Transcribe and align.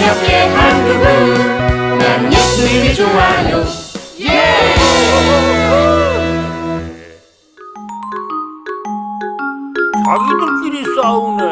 우리 0.00 0.06
함께 0.06 0.34
한 0.34 0.84
그분 0.86 1.98
나는 1.98 2.32
예수님이 2.32 2.94
좋아요 2.94 3.64
자기들끼리 10.06 10.84
싸우네. 10.96 11.44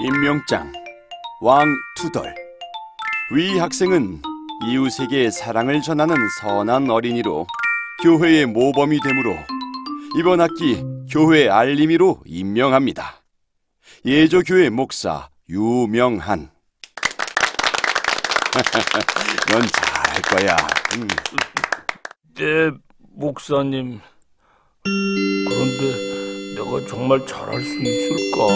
임명장 0.00 0.72
왕 1.40 1.64
투덜 1.96 2.34
위 3.30 3.58
학생은 3.60 4.20
이웃에게 4.64 5.30
사랑을 5.30 5.80
전하는 5.80 6.16
선한 6.40 6.90
어린이로 6.90 7.46
교회의 8.02 8.46
모범이 8.46 8.98
되므로 9.00 9.36
이번 10.18 10.40
학기 10.40 10.82
교회 11.08 11.48
알림이로 11.48 12.22
임명합니다. 12.26 13.25
예조교회 14.06 14.70
목사 14.70 15.28
유명한 15.48 16.48
넌 19.50 19.66
잘할 19.66 20.22
거야. 20.22 20.56
음. 20.94 21.08
네, 22.36 22.70
목사님. 22.98 24.00
그런데 24.84 26.54
내가 26.54 26.86
정말 26.88 27.26
잘할 27.26 27.60
수 27.60 27.74
있을까? 27.74 28.46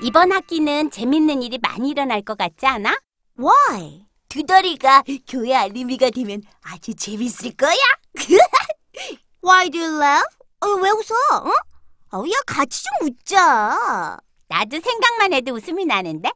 이번 0.00 0.30
학기는 0.30 0.92
재밌는 0.92 1.42
일이 1.42 1.58
많이 1.58 1.90
일어날 1.90 2.22
것 2.22 2.38
같지 2.38 2.66
않아? 2.66 2.96
Why? 3.36 4.06
두더리가 4.28 5.02
교회 5.28 5.56
알림이가 5.56 6.10
되면 6.10 6.40
아주 6.62 6.94
재밌을 6.94 7.50
거야. 7.56 7.74
Why 9.44 9.68
do 9.70 9.80
you 9.80 9.98
laugh? 9.98 10.28
어, 10.60 10.68
왜 10.80 10.90
웃어? 10.90 11.14
어? 11.48 11.73
어, 12.14 12.18
야, 12.18 12.32
같이 12.46 12.84
좀 12.84 13.08
웃자. 13.08 14.16
나도 14.48 14.78
생각만 14.78 15.32
해도 15.32 15.52
웃음이 15.54 15.84
나는데? 15.84 16.30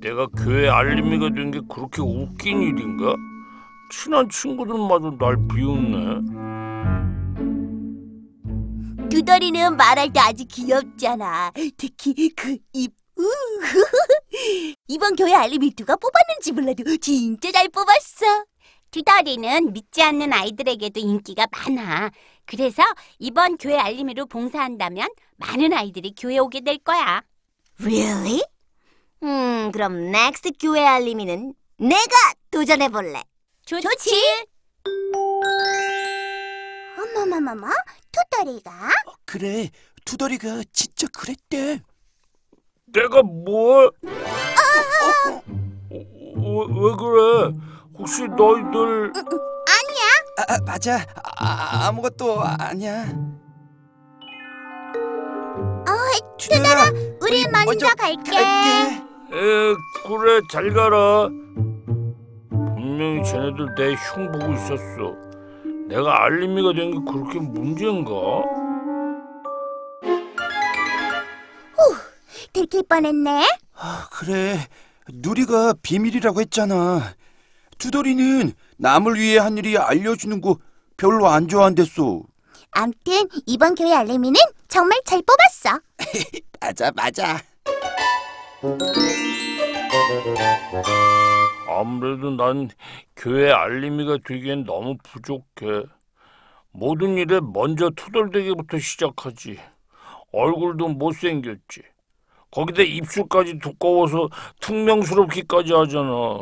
내가 0.00 0.26
교회 0.36 0.68
알림이가 0.68 1.30
된 1.34 1.52
게 1.52 1.60
그렇게 1.72 2.02
웃긴 2.02 2.60
일인가? 2.62 3.14
친한 3.92 4.28
친구들마저 4.28 5.16
날 5.18 5.36
비웃네. 5.46 6.34
두더리는 9.08 9.76
말할 9.76 10.12
때 10.12 10.18
아주 10.18 10.44
귀엽잖아. 10.48 11.52
특히 11.76 12.28
그 12.34 12.56
입. 12.72 12.92
우. 13.16 13.22
이번 14.88 15.14
교회 15.14 15.32
알림이 15.32 15.76
누가 15.76 15.94
뽑았는지 15.94 16.50
몰라도 16.50 16.96
진짜 16.96 17.52
잘 17.52 17.68
뽑았어. 17.68 18.26
두더리는 18.90 19.72
믿지 19.72 20.02
않는 20.02 20.32
아이들에게도 20.32 20.98
인기가 20.98 21.46
많아. 21.52 22.10
그래서 22.46 22.82
이번 23.18 23.56
교회 23.56 23.78
알림이로 23.78 24.26
봉사한다면 24.26 25.08
많은 25.36 25.72
아이들이 25.72 26.14
교회 26.16 26.38
오게 26.38 26.60
될 26.60 26.78
거야. 26.78 27.22
Really? 27.80 28.42
음, 29.22 29.70
그럼 29.72 29.96
next 30.14 30.52
교회 30.60 30.84
알림이는 30.84 31.54
내가 31.78 32.16
도전해 32.50 32.88
볼래. 32.88 33.22
좋지? 33.64 34.46
어머머머머, 36.98 37.68
투더리가? 38.12 38.72
그래, 39.24 39.70
투덜이가 40.04 40.62
진짜 40.72 41.06
그랬대. 41.08 41.80
내가 42.86 43.22
뭘? 43.22 43.86
어, 43.86 45.28
어, 45.28 45.42
왜, 45.90 46.66
왜 46.68 46.96
그래? 46.96 47.56
혹시 47.96 48.24
너희들 48.28 49.12
아, 50.36 50.58
맞아. 50.66 50.98
아, 51.38 51.86
아무것도 51.88 52.42
아니야. 52.42 53.04
어, 55.86 56.36
투덜아, 56.38 56.90
우리 57.22 57.46
먼저 57.48 57.86
갈게. 57.96 58.36
에 58.36 59.74
그래 60.06 60.40
잘 60.50 60.72
가라. 60.72 61.28
분명히 62.50 63.24
쟤네들 63.24 63.74
내 63.76 63.94
흉 63.94 64.30
보고 64.32 64.52
있었어. 64.52 65.14
내가 65.88 66.24
알림이가 66.24 66.72
된 66.74 66.90
게 66.92 66.98
그렇게 67.12 67.38
문제인가? 67.40 68.10
들킬 72.52 72.84
뻔했네. 72.88 73.44
아, 73.76 74.06
그래. 74.12 74.68
누리가 75.12 75.74
비밀이라고 75.82 76.40
했잖아. 76.40 77.14
투덜이는 77.78 78.52
남을 78.76 79.14
위해 79.16 79.38
한 79.38 79.56
일이 79.58 79.76
알려주는 79.78 80.40
거 80.40 80.58
별로 80.96 81.28
안 81.28 81.48
좋아한댔어. 81.48 82.22
암튼 82.72 83.28
이번 83.46 83.74
교회 83.74 83.94
알림이는 83.94 84.34
정말 84.68 85.00
잘 85.04 85.22
뽑았어. 85.22 85.80
맞아, 86.60 86.90
맞아. 86.94 87.38
아무래도 91.68 92.30
난 92.30 92.68
교회 93.16 93.52
알림이가 93.52 94.18
되기엔 94.26 94.64
너무 94.64 94.96
부족해. 95.02 95.84
모든 96.72 97.16
일에 97.16 97.40
먼저 97.40 97.90
투덜대기부터 97.90 98.78
시작하지. 98.78 99.58
얼굴도 100.32 100.88
못생겼지. 100.88 101.82
거기다 102.50 102.82
입술까지 102.82 103.58
두꺼워서 103.58 104.28
퉁명스럽기까지 104.60 105.72
하잖아. 105.72 106.40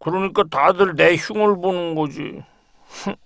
그러니까 0.00 0.44
다들 0.50 0.94
내 0.96 1.14
흉을 1.16 1.60
보는 1.60 1.94
거지. 1.94 2.42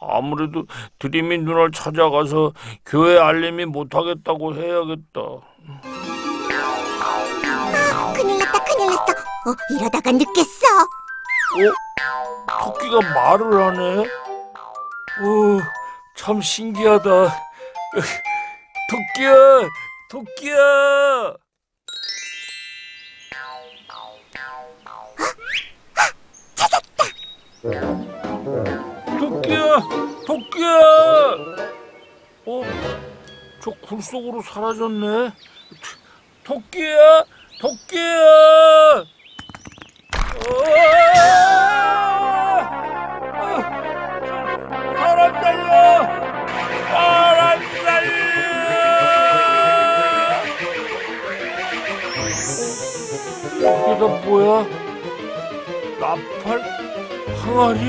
아무래도 0.00 0.64
드림이 0.98 1.38
누나를 1.38 1.72
찾아가서 1.72 2.52
교회 2.86 3.18
알림이 3.18 3.66
못하겠다고 3.66 4.54
해야겠다. 4.54 5.20
큰일 8.14 8.38
났다, 8.38 8.64
큰일 8.64 8.86
났어. 8.86 9.02
어, 9.02 9.54
이러다가 9.78 10.12
늦겠어. 10.12 10.66
어? 11.50 12.64
토끼가 12.64 13.00
말을 13.14 13.62
하네? 13.64 14.06
오, 15.20 15.60
참 16.16 16.40
신기하다. 16.40 17.10
토끼야. 18.90 19.68
토끼야, 20.10 21.34
굴 33.88 34.02
속으로 34.02 34.42
사라졌네. 34.42 35.32
토끼야, 36.44 37.24
토끼야. 37.58 39.04
사람 44.94 45.32
살려! 45.40 46.02
사람 46.90 47.60
살려! 47.82 48.12
이게 53.56 53.64
다 53.98 54.06
뭐야? 54.26 54.66
나팔? 55.98 56.46
항아리? 57.42 57.80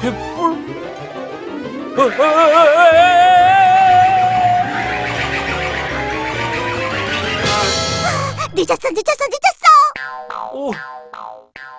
횃불? 0.00 0.74
늦었어, 8.54 8.88
늦었어, 8.90 9.24
늦었어. 9.28 10.52
오, 10.54 10.72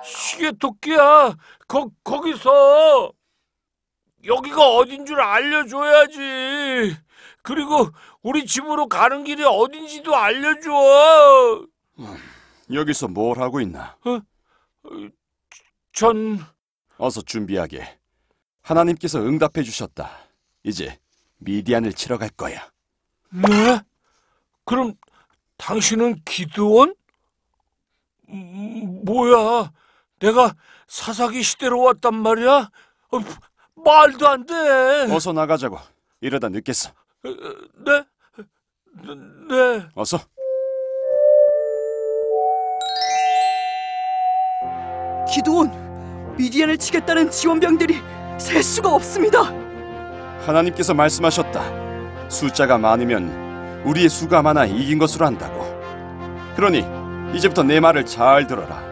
시계 0.04 0.52
토끼야. 0.52 1.36
거 1.68 1.90
거기서 2.04 3.12
여기가 4.26 4.76
어딘 4.76 5.06
줄 5.06 5.22
알려줘야지. 5.22 6.98
그리고 7.42 7.90
우리 8.22 8.46
집으로 8.46 8.88
가는 8.88 9.24
길이 9.24 9.44
어딘지도 9.44 10.16
알려줘. 10.16 11.66
여기서 12.74 13.08
뭘 13.08 13.40
하고 13.40 13.62
있나? 13.62 13.98
전 15.94 16.40
어서 16.98 17.22
준비하게. 17.22 18.00
하나님께서 18.62 19.20
응답해 19.20 19.64
주셨다. 19.64 20.10
이제 20.64 20.98
미디안을 21.38 21.94
치러 21.94 22.18
갈 22.18 22.30
거야. 22.30 22.70
네? 23.30 23.80
그럼 24.66 24.96
당신은 25.58 26.22
기드원? 26.26 26.96
음, 28.30 29.02
뭐야? 29.06 29.72
내가 30.20 30.54
사사기 30.88 31.44
시대로 31.44 31.82
왔단 31.82 32.14
말이야? 32.16 32.70
어, 33.12 33.20
말도 33.76 34.28
안 34.28 34.46
돼. 34.46 34.54
어서 35.14 35.32
나가자고. 35.34 35.78
이러다 36.22 36.50
늦겠어. 36.50 36.92
네? 37.24 38.04
네. 39.50 39.88
어서. 39.96 40.20
기도원, 45.32 46.36
미디안을 46.38 46.78
치겠다는 46.78 47.30
지원병들이 47.32 48.00
셀 48.38 48.64
수가 48.64 48.94
없습니다. 48.94 49.42
하나님께서 50.46 50.94
말씀하셨다. 50.94 52.30
숫자가 52.30 52.78
많으면 52.78 53.45
우리의 53.86 54.10
수가 54.10 54.42
많아 54.42 54.66
이긴 54.66 54.98
것으로 54.98 55.26
한다고. 55.26 55.64
그러니 56.56 56.86
이제부터 57.36 57.64
내 57.64 57.80
말을 57.80 58.06
잘 58.06 58.48
들어라. 58.48 58.84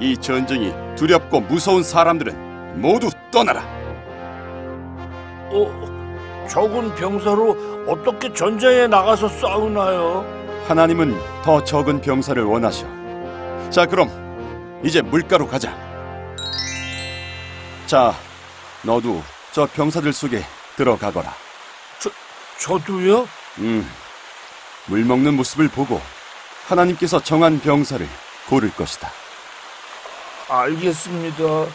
이 0.00 0.16
전쟁이 0.16 0.72
두렵고 0.96 1.40
무서운 1.40 1.82
사람들은 1.82 2.80
모두 2.80 3.08
떠나라. 3.30 3.62
어, 5.50 6.46
적은 6.48 6.94
병사로 6.94 7.84
어떻게 7.86 8.32
전쟁에 8.32 8.86
나가서 8.86 9.28
싸우나요? 9.28 10.24
하나님은 10.66 11.16
더 11.42 11.62
적은 11.62 12.00
병사를 12.00 12.42
원하셔. 12.42 12.86
자, 13.70 13.86
그럼 13.86 14.10
이제 14.82 15.02
물가로 15.02 15.46
가자. 15.46 15.76
자, 17.86 18.14
너도 18.82 19.22
저 19.52 19.66
병사들 19.66 20.12
속에 20.12 20.42
들어가거라. 20.76 21.32
저도요? 22.58 23.26
음, 23.58 23.86
물 24.88 25.04
먹는 25.04 25.34
모습을 25.36 25.68
보고 25.68 26.00
하나님께서 26.66 27.20
정한 27.20 27.60
병사를 27.60 28.06
고를 28.48 28.70
것이다. 28.72 29.10
알겠습니다. 30.48 31.66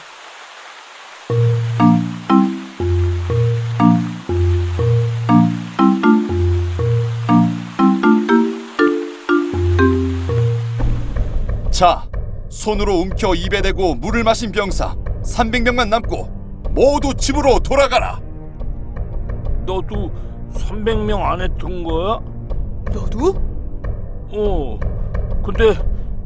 자, 11.71 12.03
손으로 12.49 12.95
움켜 12.95 13.35
입에 13.35 13.61
대고 13.61 13.95
물을 13.95 14.23
마신 14.23 14.51
병사 14.51 14.95
300명만 15.23 15.89
남고 15.89 16.25
모두 16.71 17.13
집으로 17.13 17.59
돌아가라. 17.59 18.19
너도 19.65 20.11
300명 20.53 21.21
안에 21.21 21.47
든 21.59 21.83
거야? 21.83 22.19
너도? 22.93 23.33
어. 24.31 24.79
근데 25.43 25.73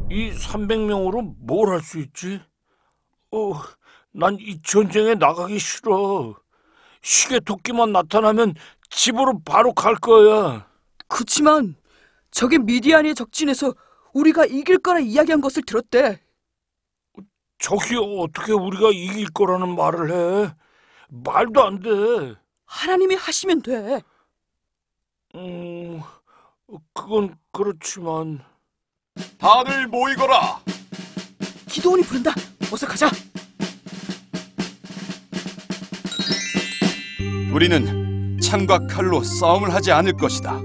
이 0.09 0.31
300명으로 0.31 1.35
뭘 1.39 1.69
할 1.69 1.81
수 1.81 1.99
있지? 1.99 2.41
어, 3.31 3.53
난 4.13 4.35
이 4.39 4.61
전쟁에 4.61 5.15
나가기 5.15 5.57
싫어. 5.59 6.35
시계 7.01 7.39
토끼만 7.39 7.91
나타나면 7.91 8.55
집으로 8.89 9.39
바로 9.45 9.73
갈 9.73 9.95
거야. 9.95 10.67
그치만 11.07 11.75
저게 12.31 12.57
미디안의 12.57 13.15
적진에서 13.15 13.73
우리가 14.13 14.45
이길 14.45 14.77
거라 14.79 14.99
이야기한 14.99 15.41
것을 15.41 15.63
들었대. 15.63 16.19
저기 17.59 17.95
어떻게 17.97 18.53
우리가 18.53 18.89
이길 18.91 19.29
거라는 19.31 19.75
말을 19.75 20.11
해? 20.47 20.53
말도 21.09 21.63
안 21.63 21.79
돼. 21.79 21.89
하나님이 22.65 23.15
하시면 23.15 23.61
돼. 23.61 24.01
음, 25.35 26.01
그건 26.93 27.35
그렇지만 27.51 28.39
다들 29.37 29.87
모이거라. 29.87 30.59
기도원이 31.67 32.03
부른다. 32.03 32.31
어서 32.71 32.87
가자. 32.87 33.09
우리는 37.53 38.39
창과 38.41 38.87
칼로 38.87 39.21
싸움을 39.23 39.73
하지 39.73 39.91
않을 39.91 40.13
것이다. 40.13 40.61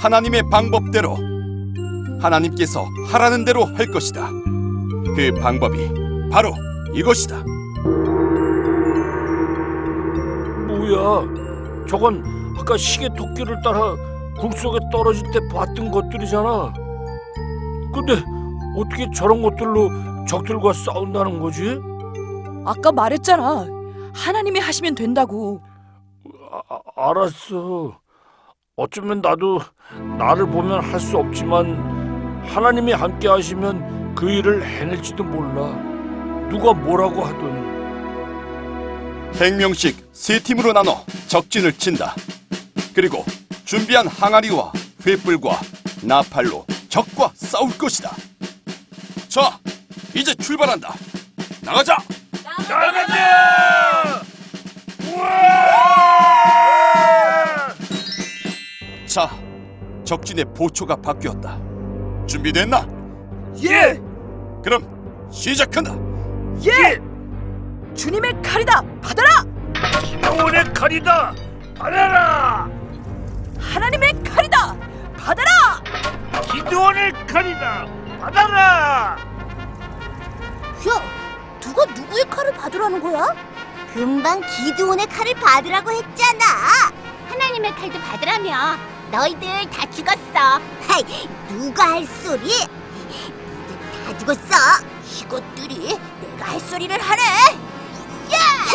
하나님의 0.00 0.44
방법대로 0.50 1.16
하나님께서 2.20 2.86
하라는 3.08 3.44
대로 3.44 3.64
할 3.64 3.86
것이다. 3.86 4.30
그 5.14 5.32
방법이 5.40 5.90
바로 6.30 6.54
이것이다. 6.94 7.44
뭐야? 10.66 11.86
저건 11.88 12.24
아까 12.58 12.76
시계 12.76 13.08
토끼를 13.14 13.60
따라 13.62 13.94
굴 14.40 14.52
속에 14.52 14.78
떨어질 14.90 15.30
때 15.32 15.40
봤던 15.52 15.90
것들이잖아. 15.90 16.72
근데 17.92 18.22
어떻게 18.76 19.10
저런 19.14 19.42
것들로 19.42 19.90
적들과 20.26 20.72
싸운다는 20.72 21.40
거지? 21.40 21.78
아까 22.64 22.92
말했잖아. 22.92 23.66
하나님이 24.14 24.60
하시면 24.60 24.94
된다고. 24.94 25.60
아, 26.52 26.60
아, 26.96 27.08
알았어. 27.10 27.98
어쩌면 28.76 29.20
나도 29.20 29.58
나를 30.18 30.46
보면 30.46 30.80
할 30.84 31.00
수 31.00 31.16
없지만 31.18 32.42
하나님이 32.46 32.92
함께 32.92 33.28
하시면 33.28 34.14
그 34.14 34.30
일을 34.30 34.64
해낼지도 34.64 35.24
몰라. 35.24 35.72
누가 36.48 36.72
뭐라고 36.72 37.22
하든. 37.22 37.68
100명씩 39.32 39.96
세 40.12 40.38
팀으로 40.40 40.72
나눠 40.72 41.04
적진을 41.28 41.72
친다. 41.74 42.14
그리고 42.94 43.24
준비한 43.68 44.06
항아리와 44.08 44.72
횃불과 45.02 45.58
나팔로 46.02 46.64
적과 46.88 47.30
싸울 47.34 47.76
것이다. 47.76 48.10
자, 49.28 49.58
이제 50.14 50.34
출발한다. 50.36 50.94
나가자. 51.60 51.98
나가자! 52.66 54.22
우와! 55.12 55.28
자, 59.06 59.30
적진의 60.02 60.46
보초가 60.56 60.96
바뀌었다. 60.96 61.60
준비됐나? 62.26 62.88
예! 63.64 64.00
그럼 64.64 65.28
시작한다. 65.30 65.94
예! 66.64 66.98
주님의 67.94 68.32
칼이다. 68.40 68.80
받아라. 69.02 69.44
기도원의 70.06 70.72
칼이다! 70.72 71.47
칼이다! 77.38 77.86
받아라! 78.20 79.16
야, 80.88 81.02
누가 81.60 81.84
누구의 81.84 82.24
칼을 82.28 82.52
받으라는 82.52 83.00
거야? 83.00 83.32
금방 83.94 84.40
기드온의 84.40 85.06
칼을 85.06 85.34
받으라고 85.34 85.92
했잖아. 85.92 86.44
하나님의 87.28 87.76
칼도 87.76 88.00
받으라며. 88.00 88.76
너희들 89.12 89.70
다 89.70 89.88
죽었어. 89.88 90.60
하이, 90.88 91.28
누가 91.46 91.92
할 91.92 92.04
소리? 92.06 92.66
다 94.04 94.18
죽었어. 94.18 94.82
이것들이 95.20 95.96
내가 96.20 96.50
할 96.50 96.58
소리를! 96.58 96.98
야! 96.98 97.06
야! 98.32 98.67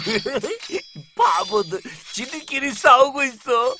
바보들 1.16 1.80
지들끼리 2.12 2.72
싸우고 2.72 3.22
있어 3.24 3.74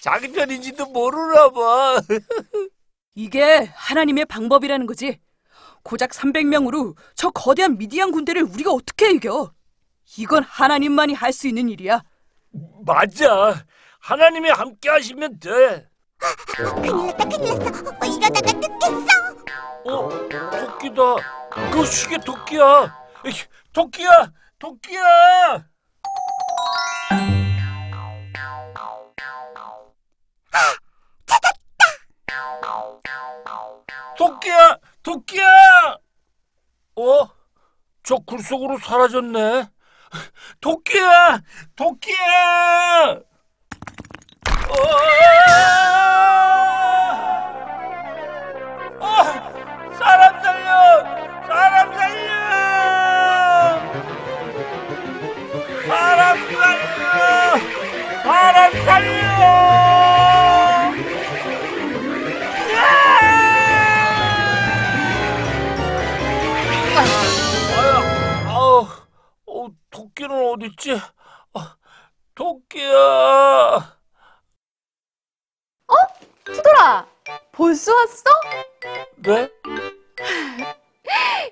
자기 0.00 0.30
편인지도 0.32 0.86
모르나 0.86 1.50
봐 1.50 2.00
이게 3.14 3.70
하나님의 3.74 4.24
방법이라는 4.26 4.86
거지. 4.86 5.20
고작 5.82 6.10
300명으로 6.10 6.94
저 7.14 7.30
거대한 7.30 7.76
미디안 7.78 8.12
군대를 8.12 8.42
우리가 8.42 8.70
어떻게 8.72 9.10
이겨? 9.12 9.52
이건 10.18 10.42
하나님만이 10.44 11.14
할 11.14 11.32
수 11.32 11.48
있는 11.48 11.68
일이야. 11.68 12.02
맞아 12.84 13.64
하나님이 14.00 14.50
함께 14.50 14.88
하시면 14.90 15.38
돼 15.40 15.88
큰일 16.56 17.06
났다, 17.06 17.28
큰일 17.28 17.58
났어. 17.58 17.90
어, 17.90 18.06
이러다가 18.06 18.52
늦겠어. 18.52 19.06
어? 19.86 20.08
토끼다 20.50 21.70
그 21.72 21.86
시계 21.86 22.18
토끼야 22.18 22.94
에이, 23.24 23.32
토끼야 23.72 24.32
토끼야! 24.60 25.64
토끼야! 34.16 34.78
토끼야! 35.02 35.96
어? 36.96 37.28
저 38.02 38.16
굴 38.26 38.40
속으로 38.42 38.78
사라졌네. 38.78 39.68
토끼야! 40.60 41.40
토끼야! 41.76 43.20
어! 44.68 44.80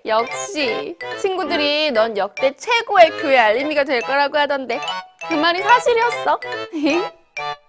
역시 0.08 0.96
친구들이 1.20 1.90
넌 1.92 2.16
역대 2.16 2.54
최고의 2.56 3.10
교회 3.20 3.38
알림이가 3.38 3.84
될 3.84 4.00
거라고 4.00 4.38
하던데 4.38 4.80
그 5.28 5.34
말이 5.34 5.62
사실이었어. 5.62 6.40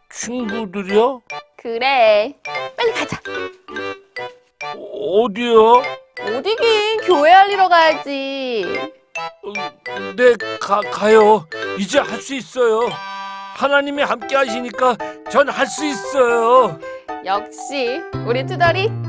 친구들이요? 0.10 1.22
그래. 1.58 2.34
빨리 2.78 2.92
가자. 2.94 3.20
어, 4.76 5.24
어디요? 5.24 5.84
어디긴 6.22 7.02
교회 7.06 7.32
알리러 7.32 7.68
가야지. 7.68 8.66
어, 9.44 9.54
네, 10.16 10.34
가, 10.60 10.80
가요. 10.82 11.46
이제 11.78 12.00
할 12.00 12.22
수 12.22 12.34
있어요. 12.36 12.90
하나님이 13.56 14.04
함께 14.04 14.36
하시니까 14.38 14.96
전 15.30 15.50
할 15.50 15.68
수 15.68 15.86
있어요. 15.86 16.80
역시 17.26 18.00
우리 18.26 18.46
투덜이 18.46 18.88
짱. 18.88 19.09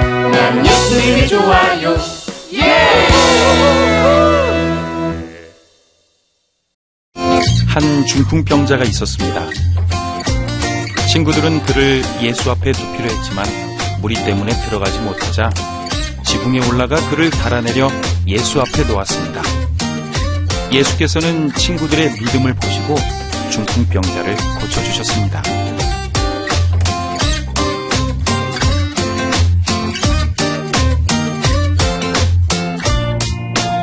나는 0.31 0.65
예수님이 0.65 1.27
좋아요 1.27 1.97
한 7.67 8.05
중풍병자가 8.05 8.83
있었습니다. 8.83 9.47
친구들은 11.09 11.63
그를 11.63 12.03
예수 12.21 12.51
앞에 12.51 12.73
두기로 12.73 13.09
했지만 13.09 13.45
무리 14.01 14.15
때문에 14.15 14.51
들어가지 14.65 14.99
못하자 14.99 15.49
지붕에 16.25 16.67
올라가 16.67 16.97
그를 17.09 17.29
달아내려 17.29 17.89
예수 18.27 18.59
앞에 18.59 18.83
놓았습니다. 18.83 19.41
예수께서는 20.71 21.53
친구들의 21.53 22.11
믿음을 22.13 22.53
보시고 22.55 22.95
중풍병자를 23.51 24.35
고쳐주셨습니다. 24.59 25.70